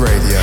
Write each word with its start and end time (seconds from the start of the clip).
Radio. 0.00 0.40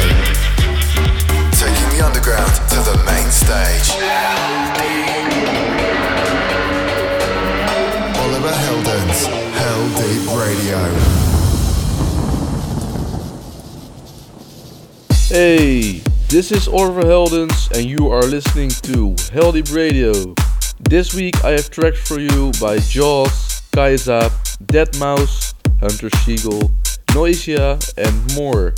Hey, 15.28 16.04
this 16.30 16.52
is 16.52 16.68
Oliver 16.68 17.02
Heldens, 17.02 17.72
and 17.72 17.86
you 17.90 18.10
are 18.10 18.22
listening 18.22 18.70
to 18.70 19.16
Heldeep 19.34 19.74
Radio. 19.76 20.36
This 20.82 21.16
week 21.16 21.44
I 21.44 21.52
have 21.52 21.72
tracks 21.72 22.08
for 22.08 22.20
you 22.20 22.52
by 22.62 22.78
Jauz, 22.78 23.64
Kiesza, 23.72 24.32
Dead 24.68 25.00
Mouse, 25.00 25.56
Hunter 25.80 26.12
Siegel, 26.18 26.70
Noisia, 27.08 27.80
and 27.98 28.36
more. 28.36 28.76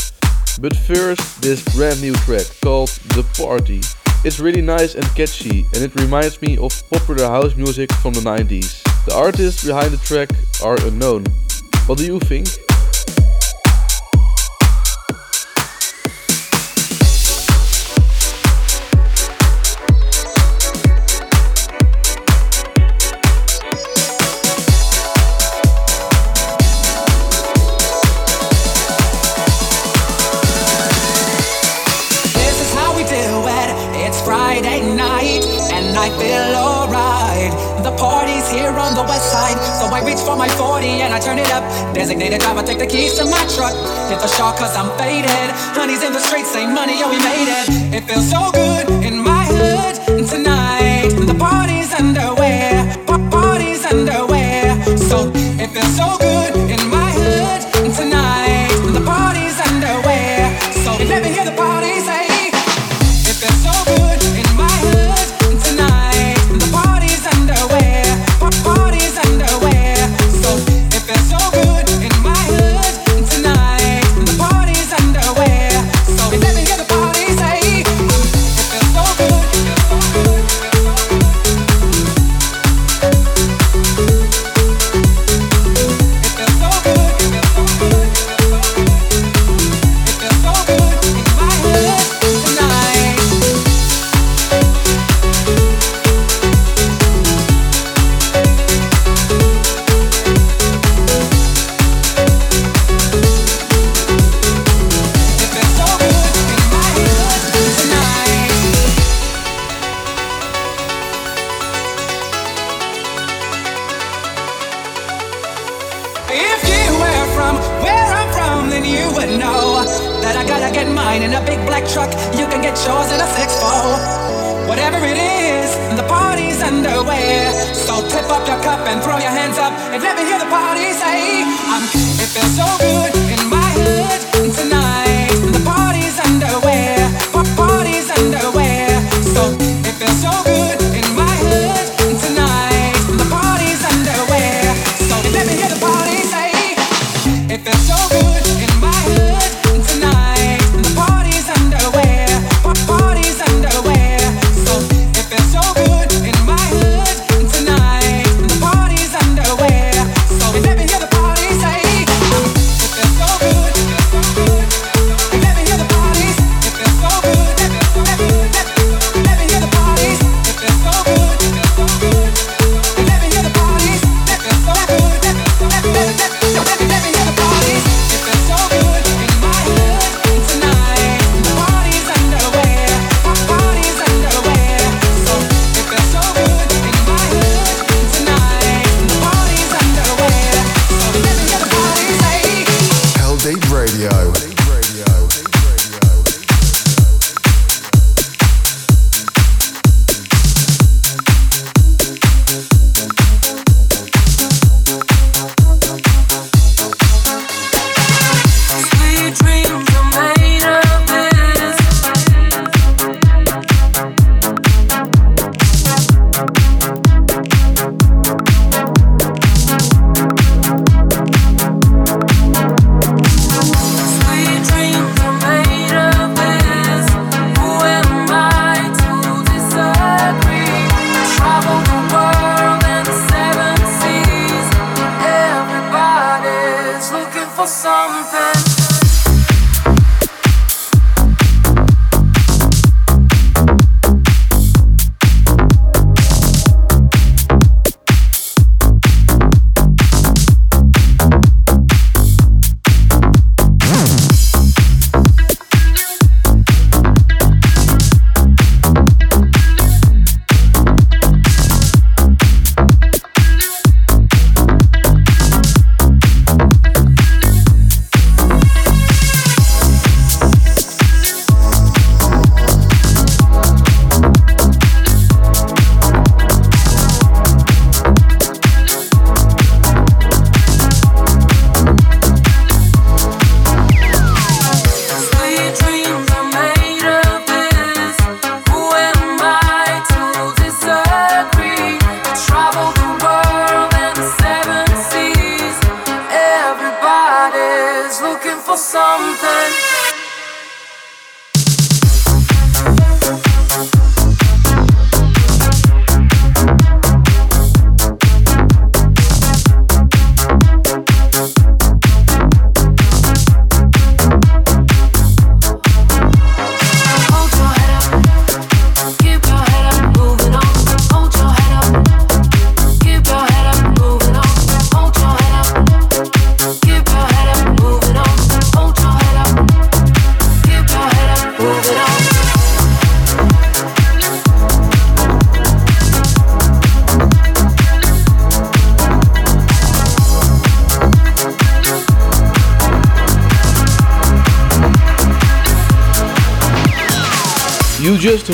But 0.61 0.75
first, 0.75 1.41
this 1.41 1.63
brand 1.73 2.01
new 2.01 2.13
track 2.27 2.45
called 2.61 2.89
The 3.15 3.23
Party. 3.37 3.79
It's 4.25 4.41
really 4.41 4.61
nice 4.61 4.93
and 4.95 5.05
catchy, 5.15 5.65
and 5.73 5.81
it 5.81 5.95
reminds 5.95 6.41
me 6.41 6.57
of 6.57 6.83
popular 6.89 7.27
house 7.27 7.55
music 7.55 7.93
from 7.93 8.13
the 8.13 8.19
90s. 8.19 8.83
The 9.05 9.15
artists 9.15 9.63
behind 9.65 9.93
the 9.93 9.97
track 10.03 10.29
are 10.61 10.75
unknown. 10.85 11.23
What 11.85 11.97
do 11.97 12.05
you 12.05 12.19
think? 12.19 12.47
I 39.99 40.05
reach 40.05 40.19
for 40.19 40.37
my 40.37 40.47
40 40.47 41.03
and 41.03 41.13
I 41.13 41.19
turn 41.19 41.37
it 41.37 41.51
up. 41.51 41.61
Designated 41.93 42.39
driver, 42.39 42.63
take 42.63 42.79
the 42.79 42.87
keys 42.87 43.15
to 43.15 43.25
my 43.25 43.43
truck. 43.53 43.75
Hit 44.07 44.19
the 44.21 44.27
shawl 44.27 44.53
cause 44.53 44.73
I'm 44.77 44.87
faded. 44.97 45.49
Honey's 45.75 46.03
in 46.03 46.13
the 46.13 46.21
streets, 46.21 46.55
ain't 46.55 46.71
money, 46.71 46.97
yo, 47.01 47.09
we 47.09 47.17
made 47.17 47.49
it. 47.51 47.67
It 47.93 48.03
feels 48.07 48.29
so 48.31 48.49
good 48.53 48.87
in 49.03 49.19
my 49.19 49.43
hood. 49.43 49.95
Tonight, 50.25 51.09
the 51.27 51.35
party's 51.35 51.93
underway. 51.93 52.79
Pa- 53.05 53.27
party's 53.29 53.85
underway. 53.85 54.28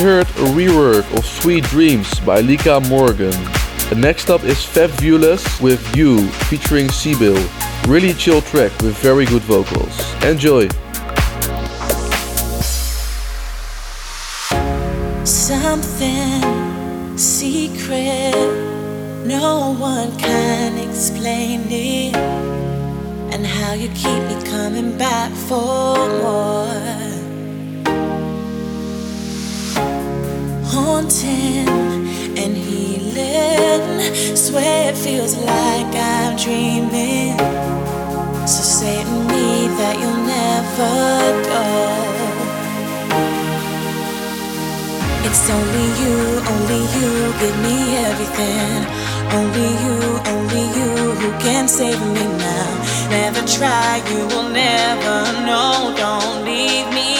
heard 0.02 0.28
a 0.28 0.50
rework 0.54 1.06
of 1.18 1.26
Sweet 1.26 1.64
Dreams 1.66 2.20
by 2.22 2.42
Lika 2.42 2.80
Morgan. 2.82 3.34
And 3.92 4.02
next 4.02 4.30
up 4.30 4.44
is 4.44 4.64
Fabulous 4.64 5.60
with 5.62 5.96
You 5.96 6.28
featuring 6.50 6.90
Seabill. 6.90 7.38
Really 7.88 8.14
chill 8.14 8.42
track 8.42 8.72
with 8.82 8.98
very 8.98 9.26
good 9.26 9.44
vocals. 9.44 10.24
Enjoy! 10.24 10.68
everything. 48.08 48.80
Only 49.38 49.70
you, 49.84 49.98
only 50.34 50.66
you 50.78 50.92
who 51.20 51.30
can 51.40 51.68
save 51.68 52.00
me 52.00 52.26
now. 52.38 52.70
Never 53.10 53.42
try, 53.48 54.02
you 54.10 54.28
will 54.28 54.50
never 54.50 55.18
know. 55.48 55.94
Don't 55.98 56.46
leave 56.46 56.88
me. 56.94 57.15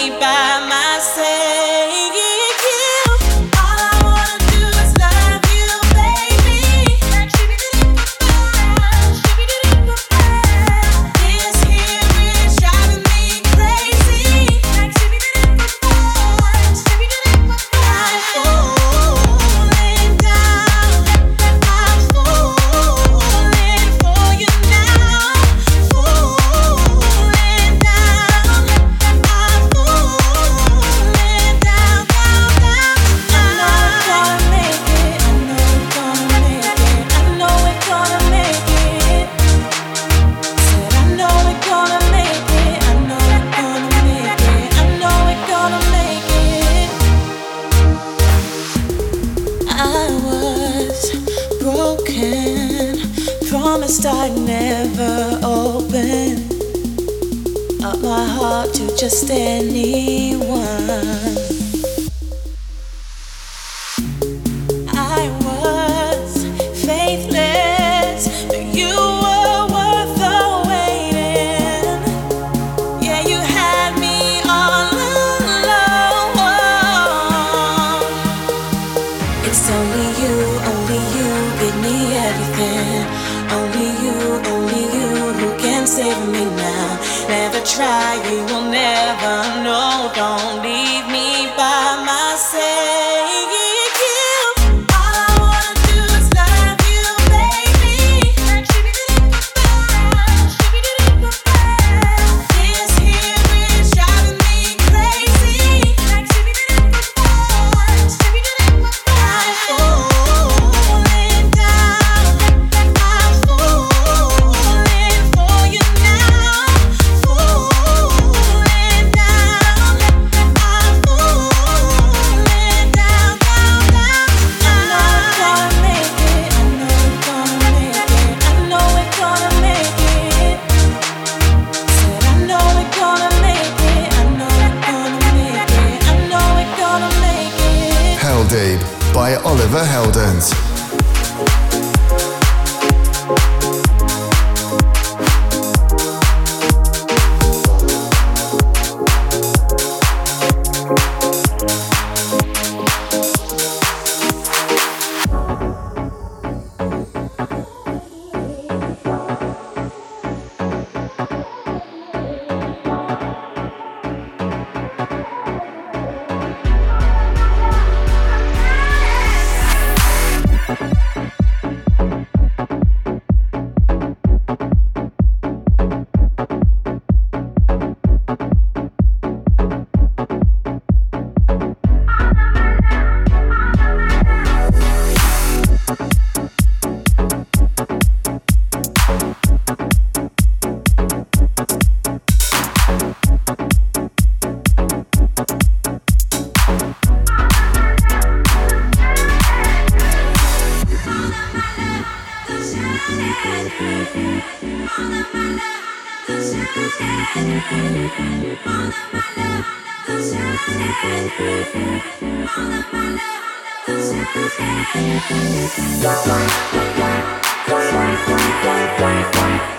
Bye. 219.32 219.75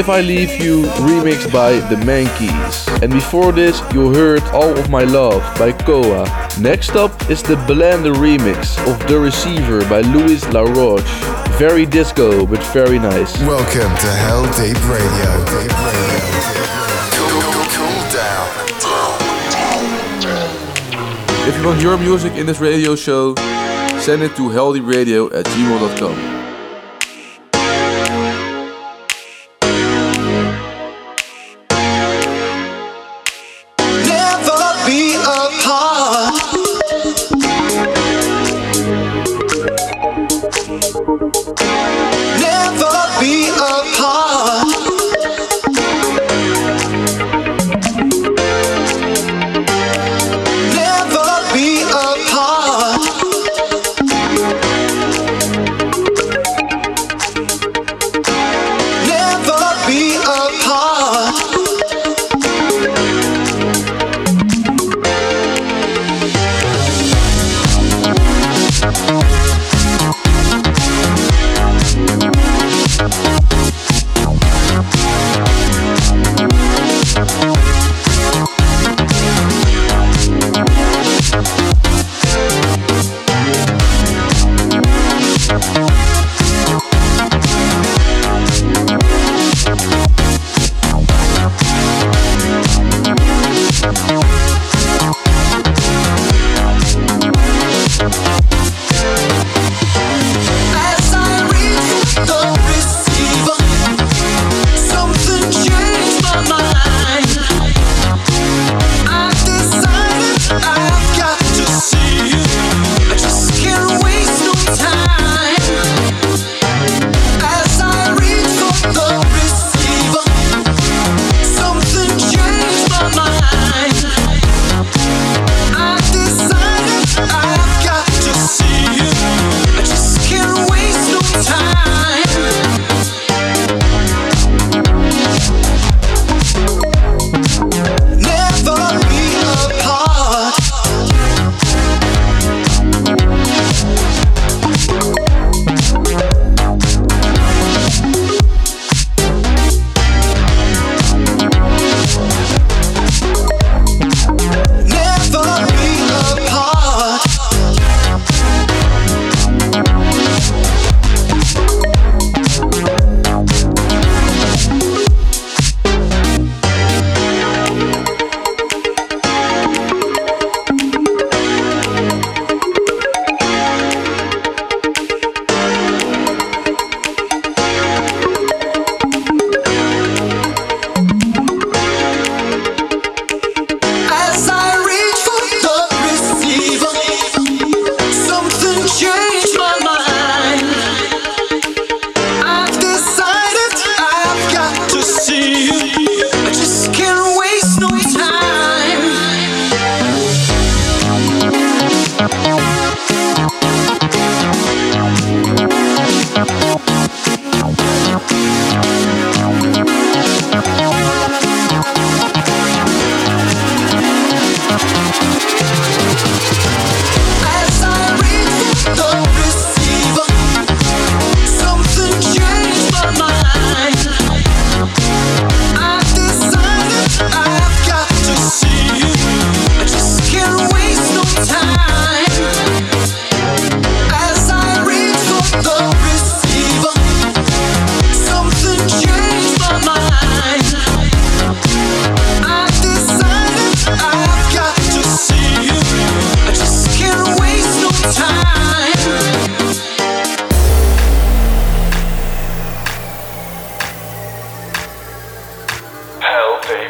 If 0.00 0.08
I 0.08 0.22
Leave 0.22 0.58
You, 0.58 0.84
remixed 1.04 1.52
by 1.52 1.72
The 1.72 1.96
Mankeys. 1.96 2.88
And 3.02 3.12
before 3.12 3.52
this, 3.52 3.82
you 3.92 4.14
heard 4.14 4.42
All 4.44 4.78
of 4.78 4.88
My 4.88 5.04
Love 5.04 5.42
by 5.58 5.72
Koa. 5.72 6.24
Next 6.58 6.96
up 6.96 7.12
is 7.28 7.42
the 7.42 7.56
Blender 7.68 8.14
remix 8.14 8.78
of 8.90 8.98
The 9.06 9.20
Receiver 9.20 9.80
by 9.90 10.00
Louis 10.00 10.42
LaRoche. 10.54 11.04
Very 11.58 11.84
disco, 11.84 12.46
but 12.46 12.62
very 12.72 12.98
nice. 12.98 13.38
Welcome 13.40 13.94
to 14.00 14.10
Hell 14.24 14.44
Deep 14.56 14.80
Radio. 14.88 15.30
Deep 15.52 15.74
Radio. 15.84 16.18
Cool, 17.20 17.44
cool, 17.52 17.68
cool 17.76 18.00
down. 18.16 18.48
If 21.46 21.58
you 21.58 21.62
want 21.66 21.82
your 21.82 21.98
music 21.98 22.32
in 22.36 22.46
this 22.46 22.58
radio 22.58 22.96
show, 22.96 23.34
send 24.00 24.22
it 24.22 24.34
to 24.36 24.48
heldeepradio 24.48 25.30
at 25.34 25.44
gmail.com. 25.44 26.29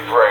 Break. 0.08 0.30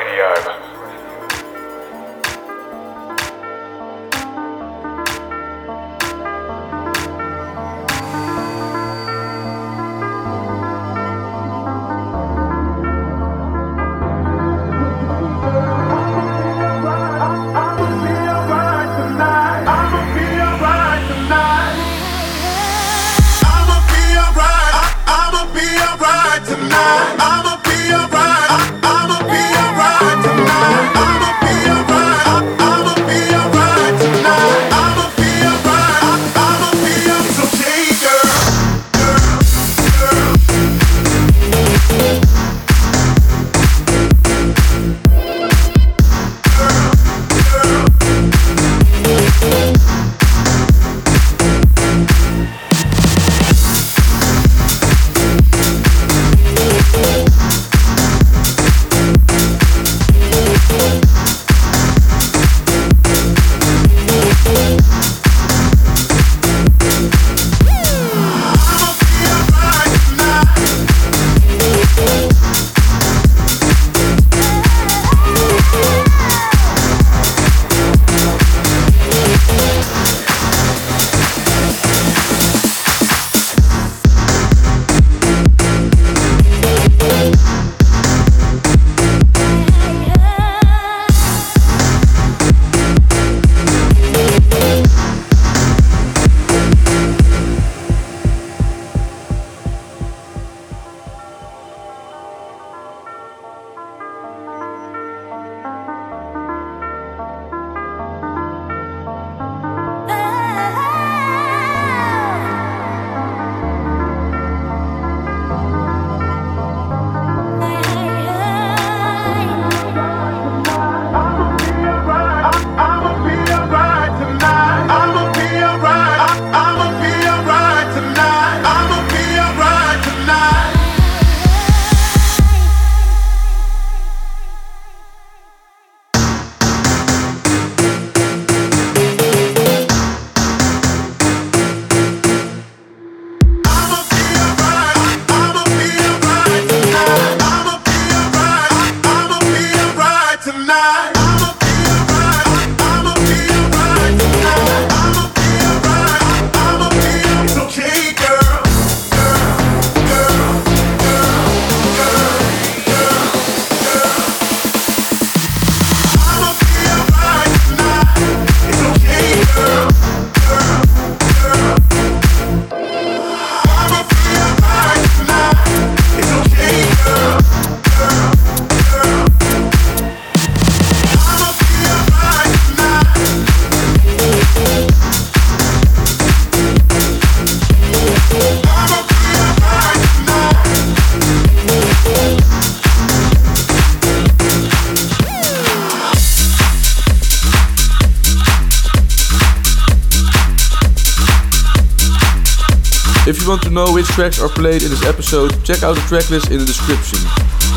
Tracks 204.19 204.41
are 204.41 204.49
played 204.49 204.83
in 204.83 204.89
this 204.89 205.05
episode, 205.05 205.49
check 205.63 205.81
out 205.81 205.95
the 205.95 206.01
tracklist 206.01 206.51
in 206.51 206.57
the 206.57 206.65
description 206.65 207.19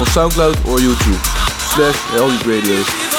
on 0.00 0.07
SoundCloud 0.07 0.66
or 0.66 0.78
YouTube 0.78 1.22
slash 1.72 2.44
Radio. 2.44 3.12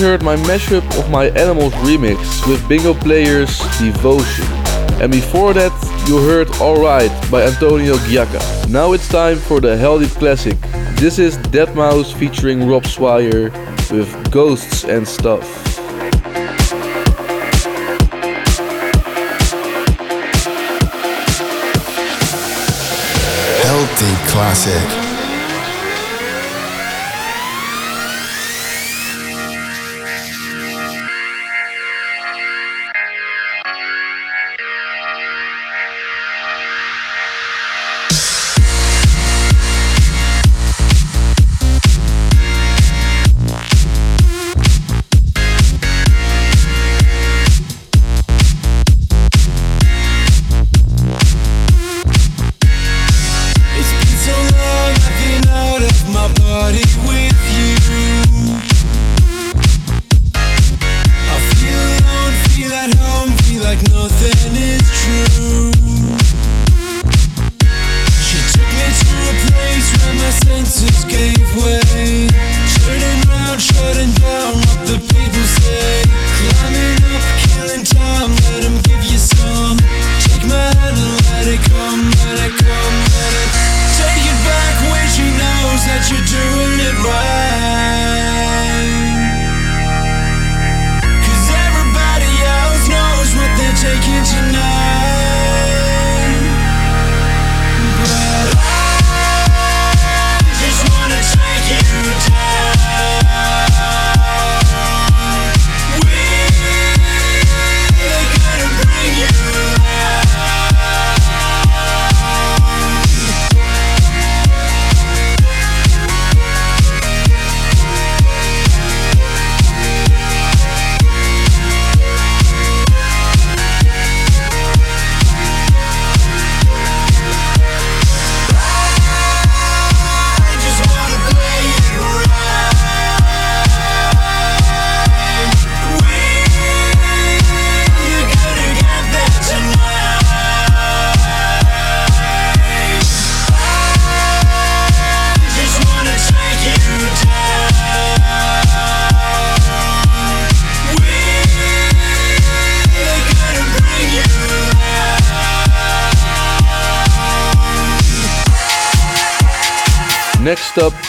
Heard 0.00 0.22
my 0.22 0.36
mashup 0.36 0.98
of 0.98 1.10
my 1.10 1.26
Animals 1.36 1.74
remix 1.74 2.48
with 2.48 2.66
Bingo 2.66 2.94
Players 2.94 3.58
Devotion. 3.78 4.46
And 4.98 5.12
before 5.12 5.52
that, 5.52 5.72
you 6.08 6.16
heard 6.16 6.48
Alright 6.56 7.12
by 7.30 7.42
Antonio 7.42 7.96
Giacca. 8.08 8.40
Now 8.70 8.94
it's 8.94 9.06
time 9.08 9.36
for 9.36 9.60
the 9.60 9.76
Heldeep 9.76 10.16
Classic. 10.18 10.58
This 10.96 11.18
is 11.18 11.36
Deadmau5 11.36 12.14
featuring 12.14 12.66
Rob 12.66 12.86
Swire 12.86 13.50
with 13.90 14.30
Ghosts 14.30 14.84
and 14.84 15.06
Stuff. 15.06 15.44
Heldeep 23.66 24.28
Classic. 24.28 25.09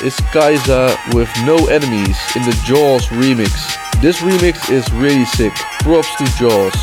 is 0.03 0.15
Kiesza 0.33 0.97
with 1.13 1.29
No 1.45 1.67
Enemies 1.67 2.17
in 2.35 2.41
the 2.41 2.55
Jauz 2.65 3.05
remix. 3.07 3.53
This 4.01 4.17
remix 4.21 4.71
is 4.71 4.85
really 4.93 5.25
sick. 5.25 5.53
Props 5.85 6.09
to 6.17 6.25
Jauz. 6.37 6.73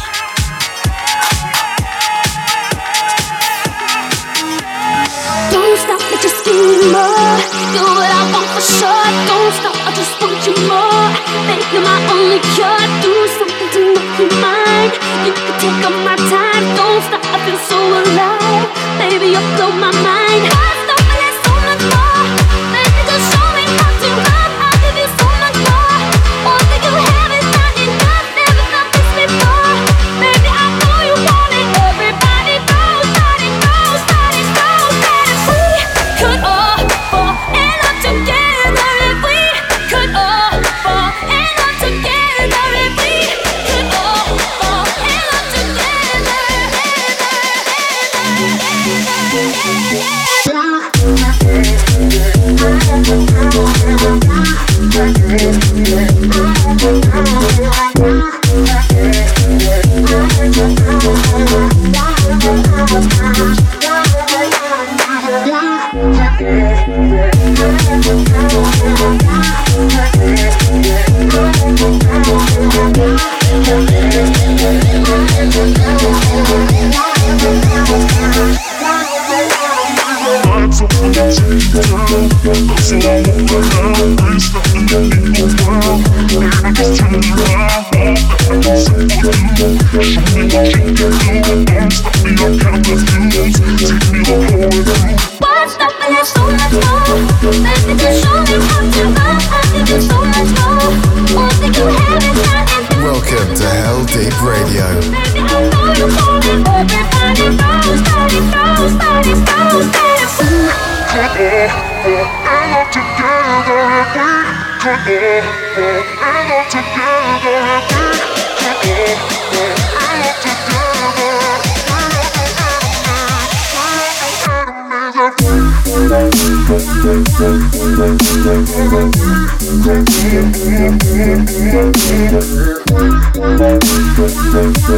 Don't 5.51 5.79
stop, 5.83 6.03
just 6.23 6.47
more. 6.47 7.35
What 7.97 8.11
I 8.11 8.23
want 8.31 8.49
for 8.55 8.63
sure. 8.63 9.07
Don't 9.27 9.53
stop, 9.59 9.77
I 9.83 9.91
just 9.99 10.15
want 10.23 10.39
you 10.47 10.55
more. 10.71 11.07
Think 11.51 11.63
you're 11.75 11.83
my 11.83 11.99
only 12.15 12.41
cure. 12.55 12.83
Do 13.03 13.13
something 13.39 13.69
to 13.75 13.81
make 13.99 14.15
you 14.23 14.29
mine. 14.39 14.91
You 15.27 15.33
can 15.35 15.55
take 15.59 15.81
up 15.83 15.97
my 16.07 16.15
time. 16.15 16.65
Don't 16.79 17.03
stop, 17.03 17.23
I 17.35 17.39
feel 17.43 17.61
so 17.67 17.79
alive. 17.83 18.67
Baby, 19.03 19.35
you 19.35 19.43
blow 19.59 19.73
my 19.75 19.91
mind. 20.07 20.78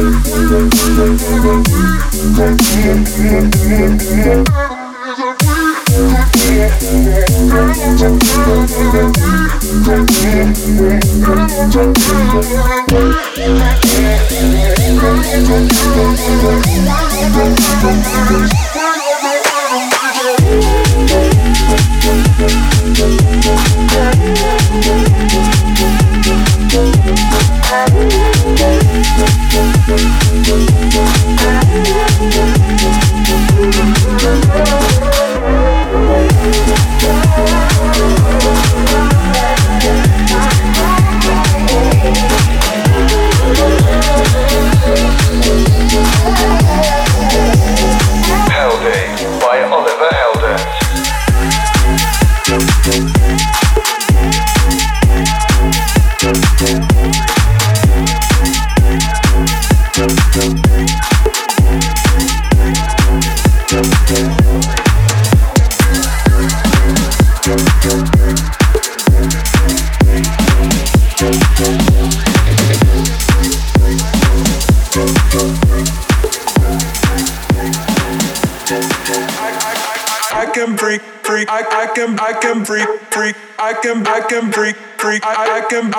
Thank 0.01 1.21
you. 4.25 4.70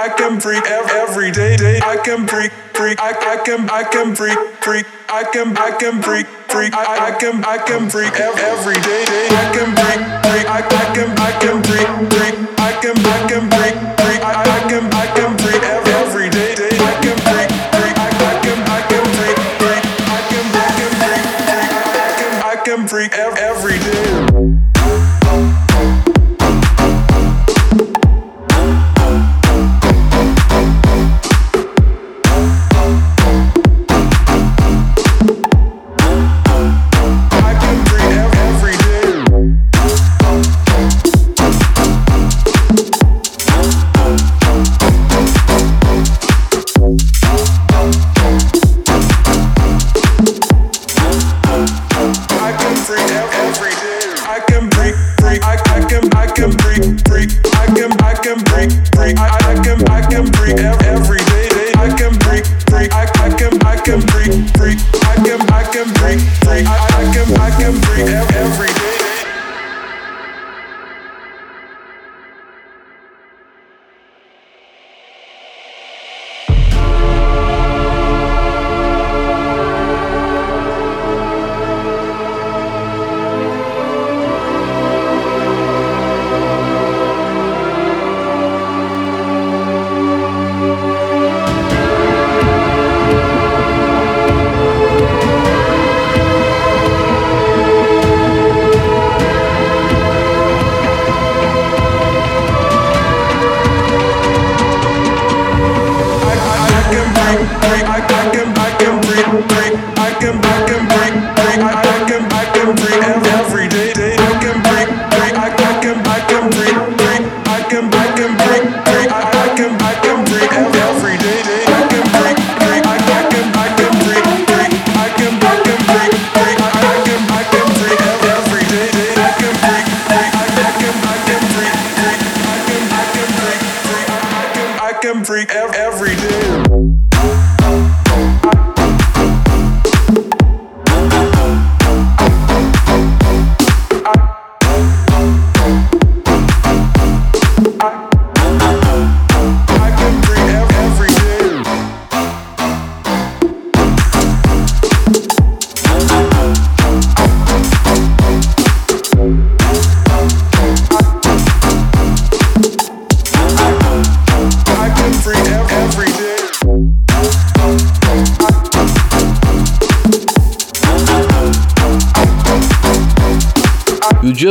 I 0.03 0.09
can 0.09 0.41
freak 0.41 0.65
every 0.67 1.31
day, 1.31 1.57
day. 1.57 1.79
I 1.81 1.97
can 1.97 2.27
freak, 2.27 2.51
freak. 2.75 2.99
I, 3.01 3.11
I 3.15 3.37
can, 3.45 3.71
I 3.71 3.85
can 3.85 4.17
freak, 4.17 4.37
freak. 4.61 4.85
I 5.09 5.23
can, 5.23 5.57
I 5.57 5.71
can 5.79 6.03
freak, 6.03 6.27
freak. 6.51 6.75
I, 6.75 7.07
I 7.07 7.11
can, 7.21 7.45
I 7.45 7.59
can 7.59 7.89
freak 7.89 8.13
every 8.19 8.75
day, 8.83 9.05
day. 9.07 9.29
I 9.31 9.47
can 9.55 9.71
freak, 9.79 10.03
freak. 10.27 10.47
I, 10.51 10.59
I 10.59 10.95
can, 10.97 11.11
I 11.17 11.31
can 11.39 11.63
freak, 11.63 11.87
freak. 12.11 12.35
I 12.59 12.73
can, 12.83 12.99
I 12.99 13.29
can. 13.29 13.52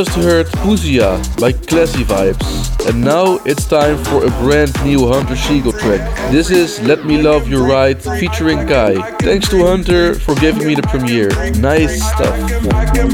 Just 0.03 0.17
heard 0.17 0.47
Puzia 0.63 1.21
by 1.39 1.51
Classy 1.51 2.03
Vibes. 2.03 2.89
And 2.89 3.01
now 3.01 3.37
it's 3.45 3.65
time 3.65 4.03
for 4.05 4.25
a 4.25 4.29
brand 4.41 4.73
new 4.83 5.07
Hunter 5.07 5.35
Siegel 5.35 5.73
track. 5.73 6.01
This 6.31 6.49
is 6.49 6.81
Let 6.81 7.05
Me 7.05 7.21
Love 7.21 7.47
You 7.47 7.63
Right 7.63 8.01
featuring 8.01 8.67
Kai. 8.67 8.95
Thanks 9.17 9.47
to 9.49 9.63
Hunter 9.63 10.15
for 10.15 10.33
giving 10.35 10.65
me 10.65 10.73
the 10.73 10.81
premiere. 10.83 11.29
Nice 11.59 12.01
stuff. 12.01 12.33
I 12.73 12.85
can 12.85 13.09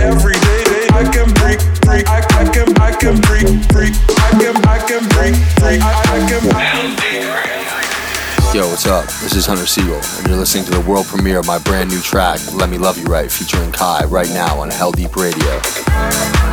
every 0.00 0.32
day. 0.32 0.86
I 0.92 1.04
can 1.12 1.28
breathe, 1.34 1.60
breathe. 1.84 2.08
I, 2.08 2.24
I 2.40 2.44
can, 2.48 2.80
I 2.80 2.92
can 2.96 3.20
breathe, 3.20 3.68
breathe. 3.68 3.96
I 4.08 4.30
can, 4.40 4.56
I 4.64 4.78
can 4.88 5.04
breathe, 5.12 5.36
breathe. 5.60 5.82
I, 5.82 5.92
I 6.14 6.30
can. 6.30 7.61
Yo, 8.54 8.68
what's 8.68 8.86
up? 8.86 9.06
This 9.22 9.34
is 9.34 9.46
Hunter 9.46 9.64
Siegel, 9.64 9.98
and 10.18 10.26
you're 10.26 10.36
listening 10.36 10.66
to 10.66 10.72
the 10.72 10.80
world 10.82 11.06
premiere 11.06 11.38
of 11.38 11.46
my 11.46 11.58
brand 11.58 11.88
new 11.88 12.02
track, 12.02 12.38
Let 12.52 12.68
Me 12.68 12.76
Love 12.76 12.98
You 12.98 13.06
Right, 13.06 13.32
featuring 13.32 13.72
Kai, 13.72 14.04
right 14.04 14.28
now 14.28 14.60
on 14.60 14.68
Heldeep 14.68 15.16
Radio. 15.16 16.51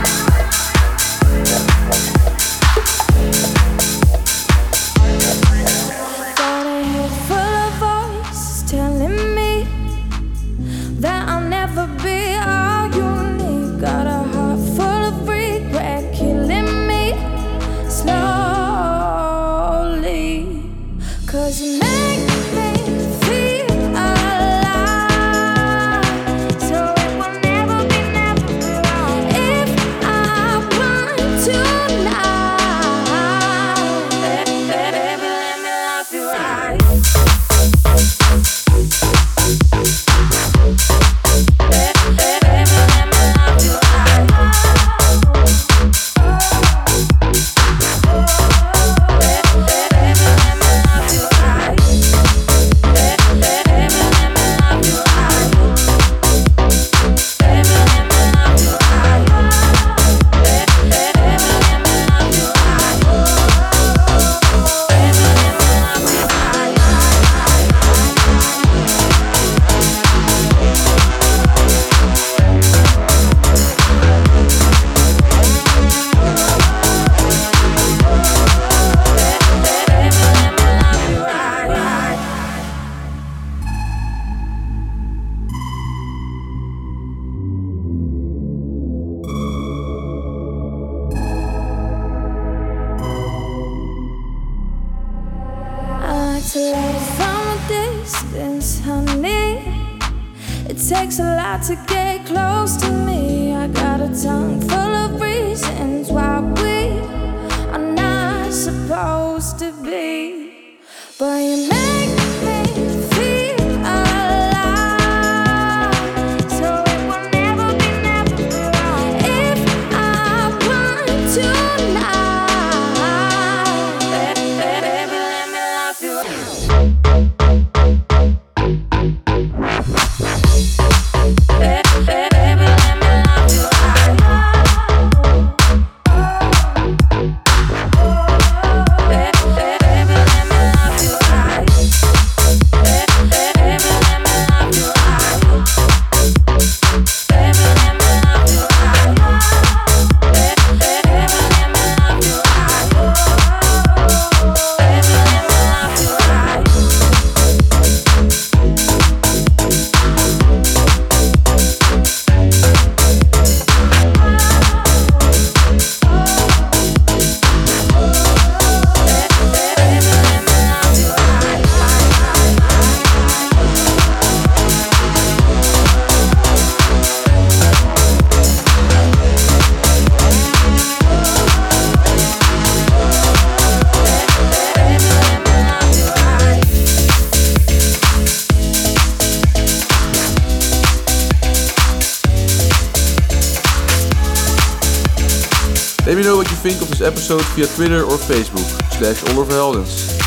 Episode 197.02 197.44
via 197.56 197.68
Twitter 197.68 198.04
or 198.04 198.18
Facebook 198.18 198.68
slash 198.98 199.24
Oliver. 199.36 200.19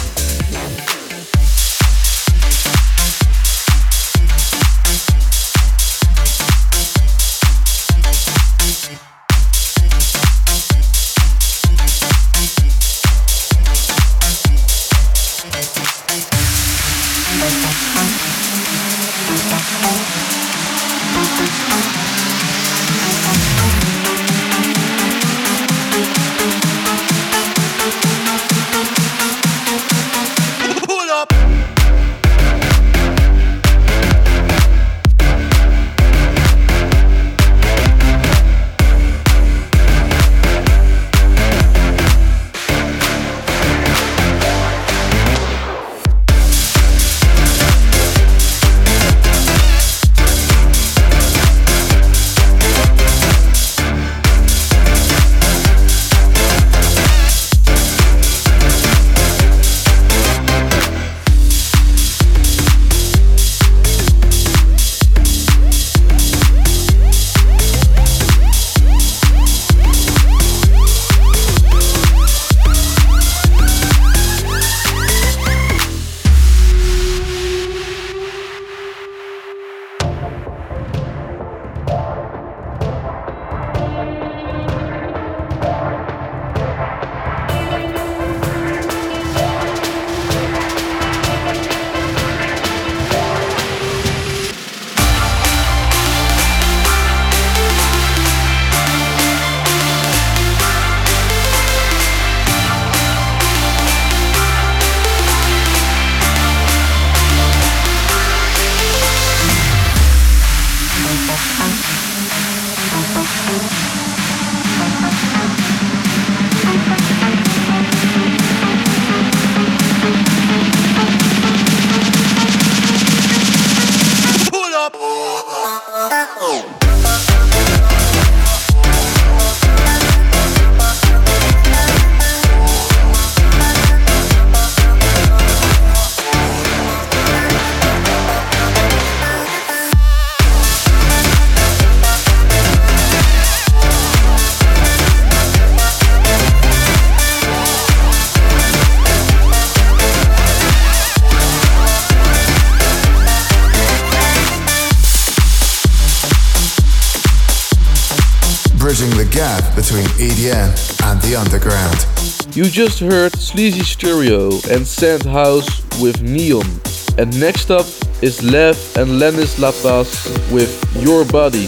And 160.24 161.20
the 161.22 161.34
underground. 161.36 162.54
You 162.54 162.62
just 162.62 163.00
heard 163.00 163.34
Sleazy 163.36 163.82
Stereo 163.82 164.52
and 164.70 164.86
Sand 164.86 165.24
House 165.24 165.66
with 166.00 166.22
Neon. 166.22 166.80
And 167.18 167.38
next 167.40 167.72
up 167.72 167.86
is 168.22 168.40
Lev 168.40 168.78
and 168.96 169.18
Lennis 169.18 169.58
La 169.58 169.72
Paz 169.82 170.30
with 170.52 170.70
Your 171.02 171.24
Body. 171.24 171.66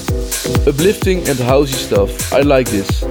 Uplifting 0.69 1.19
and 1.29 1.37
housey 1.41 1.75
stuff. 1.75 2.33
I 2.33 2.43
like 2.43 2.69
this. 2.69 3.04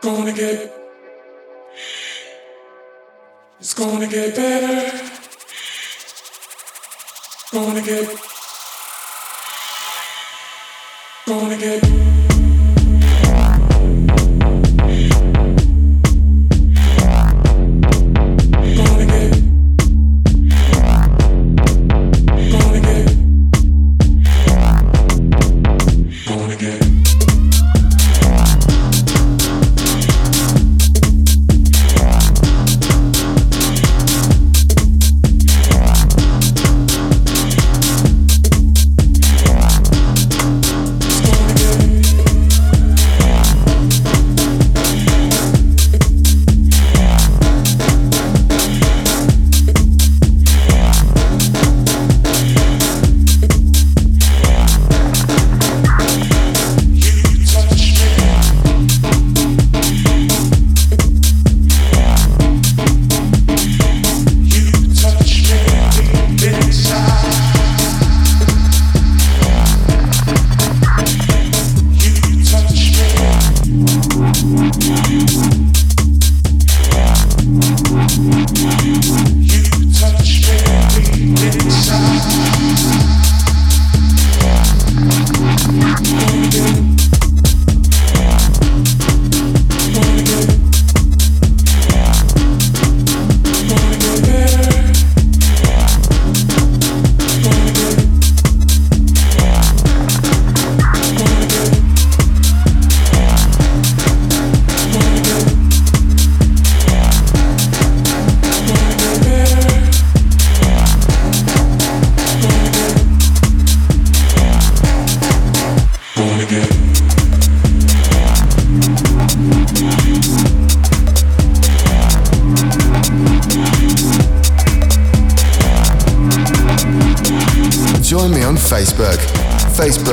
Gonna 0.00 0.32
get. 0.32 0.72
It's 3.58 3.74
gonna 3.74 4.06
get 4.06 4.36
better. 4.36 5.08
Gonna 7.52 7.82
get. 7.82 8.27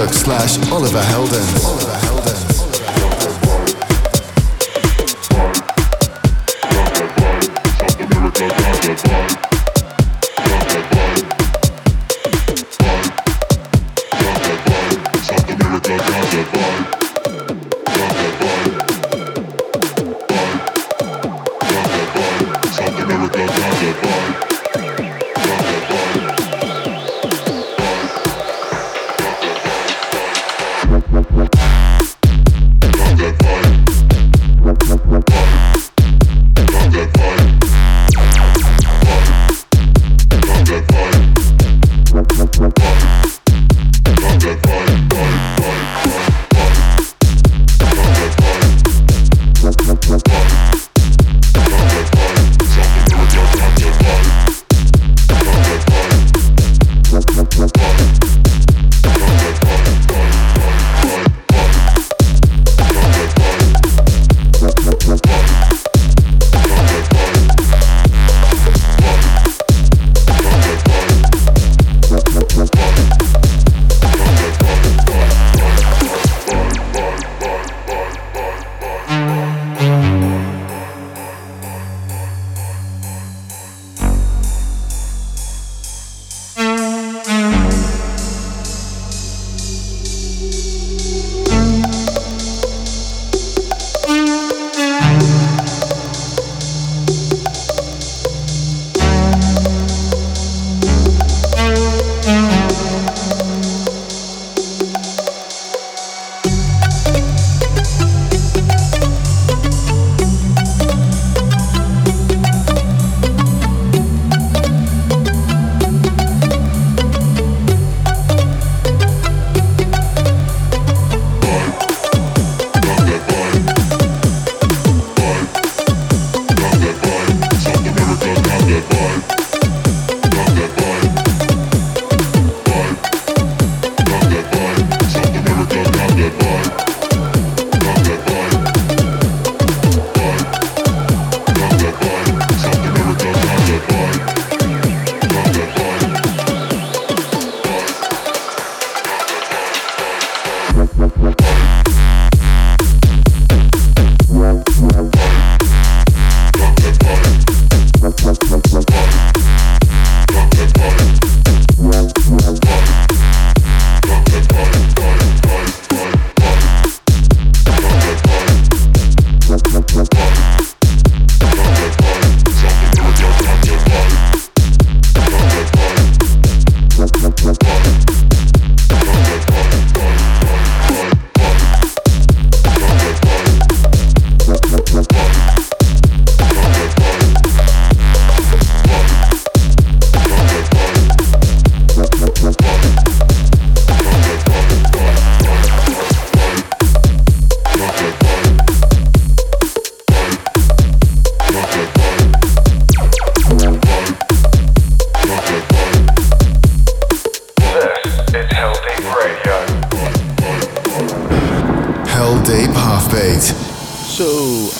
facebook 0.05 0.13
slash 0.13 0.71
Oliver 0.71 1.01
Heldens. 1.01 1.64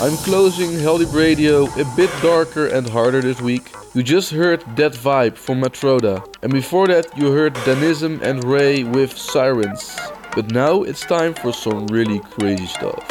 I'm 0.01 0.17
closing 0.17 0.71
Deep 0.71 1.13
Radio 1.13 1.67
a 1.79 1.85
bit 1.95 2.09
darker 2.21 2.67
and 2.67 2.87
harder 2.87 3.21
this 3.21 3.39
week. 3.39 3.71
You 3.93 4.03
just 4.03 4.29
heard 4.29 4.59
That 4.75 4.91
Vibe 4.91 5.37
from 5.37 5.61
Matroda, 5.61 6.21
and 6.41 6.51
before 6.51 6.87
that 6.87 7.17
you 7.17 7.31
heard 7.31 7.53
Danism 7.63 8.21
and 8.21 8.43
Ray 8.43 8.83
with 8.83 9.17
Sirens. 9.17 9.97
But 10.35 10.51
now 10.51 10.83
it's 10.83 10.99
time 10.99 11.33
for 11.33 11.53
some 11.53 11.87
really 11.87 12.19
crazy 12.19 12.65
stuff. 12.65 13.07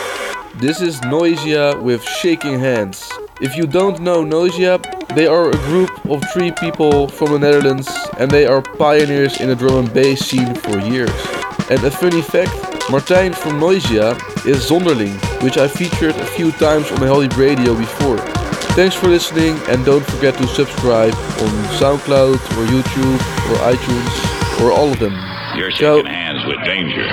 This 0.57 0.83
is 0.83 1.01
Noisia 1.01 1.83
with 1.83 2.03
Shaking 2.05 2.61
Hands. 2.61 3.11
If 3.41 3.57
you 3.57 3.67
don't 3.67 4.01
know 4.01 4.23
Noisia, 4.23 4.79
they 5.15 5.27
are 5.27 5.49
a 5.49 5.57
group 5.69 5.91
of 6.05 6.23
three 6.33 6.53
people 6.53 7.09
from 7.09 7.33
the 7.33 7.39
Netherlands 7.39 7.89
and 8.19 8.31
they 8.31 8.47
are 8.47 8.61
pioneers 8.61 9.41
in 9.41 9.49
the 9.49 9.57
drum 9.57 9.87
and 9.87 9.95
bass 9.95 10.21
scene 10.21 10.55
for 10.55 10.79
years. 10.81 11.11
And 11.71 11.83
a 11.83 11.91
funny 11.91 12.21
fact, 12.21 12.74
Martijn 12.89 13.35
from 13.35 13.59
Noisia 13.59 14.13
is 14.47 14.71
Zonderling, 14.71 15.17
which 15.43 15.57
I 15.57 15.67
featured 15.67 16.15
a 16.17 16.27
few 16.27 16.53
times 16.53 16.93
on 16.93 17.01
the 17.01 17.07
Hell 17.07 17.27
Radio 17.39 17.75
before. 17.75 18.19
Thanks 18.77 18.95
for 18.95 19.09
listening 19.09 19.57
and 19.69 19.85
don't 19.87 20.05
forget 20.05 20.37
to 20.37 20.47
subscribe 20.47 21.15
on 21.15 21.53
SoundCloud 21.81 22.35
or 22.35 22.67
YouTube 22.67 23.21
or 23.51 23.57
iTunes 23.73 24.61
or 24.61 24.71
all 24.71 24.93
of 24.93 24.99
them. 24.99 25.15
You're 25.57 25.71
shaking 25.71 26.07
hands 26.07 26.45
with 26.47 26.63
danger. 26.65 27.09